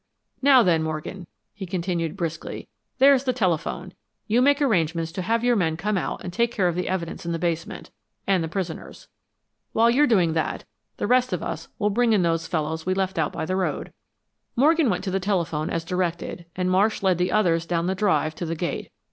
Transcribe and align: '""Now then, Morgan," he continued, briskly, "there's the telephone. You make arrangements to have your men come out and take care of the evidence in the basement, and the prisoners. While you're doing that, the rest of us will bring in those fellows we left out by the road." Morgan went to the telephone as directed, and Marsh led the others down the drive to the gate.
'""Now 0.51 0.63
then, 0.63 0.81
Morgan," 0.81 1.27
he 1.53 1.67
continued, 1.67 2.17
briskly, 2.17 2.67
"there's 2.97 3.23
the 3.25 3.33
telephone. 3.33 3.93
You 4.25 4.41
make 4.41 4.59
arrangements 4.59 5.11
to 5.11 5.21
have 5.21 5.43
your 5.43 5.55
men 5.55 5.77
come 5.77 5.95
out 5.95 6.23
and 6.23 6.33
take 6.33 6.51
care 6.51 6.67
of 6.67 6.73
the 6.73 6.89
evidence 6.89 7.23
in 7.23 7.33
the 7.33 7.37
basement, 7.37 7.91
and 8.25 8.43
the 8.43 8.47
prisoners. 8.47 9.09
While 9.73 9.91
you're 9.91 10.07
doing 10.07 10.33
that, 10.33 10.63
the 10.97 11.05
rest 11.05 11.33
of 11.33 11.43
us 11.43 11.67
will 11.77 11.91
bring 11.91 12.13
in 12.13 12.23
those 12.23 12.47
fellows 12.47 12.83
we 12.83 12.95
left 12.95 13.19
out 13.19 13.31
by 13.31 13.45
the 13.45 13.55
road." 13.55 13.93
Morgan 14.55 14.89
went 14.89 15.03
to 15.03 15.11
the 15.11 15.19
telephone 15.19 15.69
as 15.69 15.85
directed, 15.85 16.47
and 16.55 16.71
Marsh 16.71 17.03
led 17.03 17.19
the 17.19 17.31
others 17.31 17.67
down 17.67 17.85
the 17.85 17.93
drive 17.93 18.33
to 18.37 18.45
the 18.47 18.55
gate. 18.55 18.89